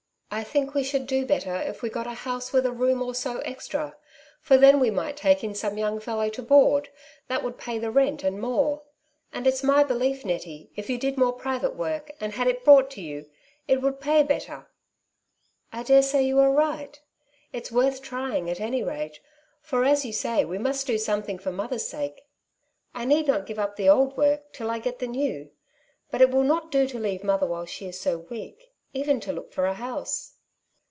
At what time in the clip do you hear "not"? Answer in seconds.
23.27-23.45, 26.45-26.71